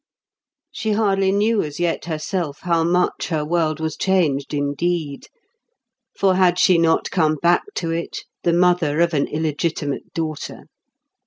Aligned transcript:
She 0.71 0.93
hardly 0.93 1.31
knew 1.31 1.61
as 1.61 1.79
yet 1.79 2.05
herself 2.05 2.61
how 2.61 2.83
much 2.83 3.27
her 3.27 3.45
world 3.45 3.79
was 3.79 3.95
changed 3.95 4.51
indeed; 4.51 5.27
for 6.17 6.33
had 6.33 6.57
she 6.57 6.79
not 6.79 7.11
come 7.11 7.35
back 7.35 7.61
to 7.75 7.91
it, 7.91 8.21
the 8.41 8.53
mother 8.53 8.99
of 8.99 9.13
an 9.13 9.27
illegitimate 9.27 10.15
daughter? 10.15 10.63